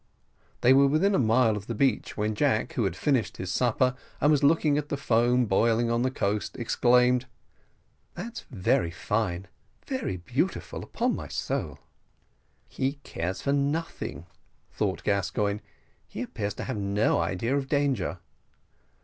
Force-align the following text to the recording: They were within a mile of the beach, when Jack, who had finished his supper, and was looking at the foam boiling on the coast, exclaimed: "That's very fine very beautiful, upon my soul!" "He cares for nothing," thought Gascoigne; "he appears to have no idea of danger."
They 0.61 0.73
were 0.73 0.87
within 0.87 1.13
a 1.13 1.19
mile 1.19 1.55
of 1.55 1.67
the 1.67 1.75
beach, 1.75 2.17
when 2.17 2.33
Jack, 2.33 2.73
who 2.73 2.85
had 2.85 2.95
finished 2.95 3.37
his 3.37 3.51
supper, 3.51 3.93
and 4.19 4.31
was 4.31 4.41
looking 4.43 4.75
at 4.79 4.89
the 4.89 4.97
foam 4.97 5.45
boiling 5.45 5.91
on 5.91 6.01
the 6.01 6.09
coast, 6.09 6.57
exclaimed: 6.57 7.27
"That's 8.15 8.45
very 8.49 8.89
fine 8.89 9.47
very 9.85 10.17
beautiful, 10.17 10.83
upon 10.83 11.15
my 11.15 11.27
soul!" 11.27 11.77
"He 12.67 12.93
cares 13.03 13.43
for 13.43 13.53
nothing," 13.53 14.25
thought 14.71 15.03
Gascoigne; 15.03 15.59
"he 16.07 16.23
appears 16.23 16.55
to 16.55 16.63
have 16.63 16.77
no 16.77 17.19
idea 17.19 17.55
of 17.55 17.69
danger." 17.69 18.17